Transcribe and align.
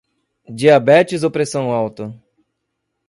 Diabetes 0.51 1.21
ou 1.21 1.29
pressão 1.29 1.71
alta? 1.71 2.11